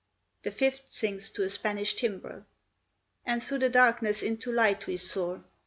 [The 0.41 0.49
fifth 0.49 0.85
sings 0.89 1.29
to 1.29 1.43
a 1.43 1.49
Spanish 1.49 1.93
timbrel.] 1.93 2.47
And 3.23 3.43
through 3.43 3.59
the 3.59 3.69
darkness 3.69 4.23
into 4.23 4.51
light 4.51 4.87
we 4.87 4.97
soar! 4.97 5.43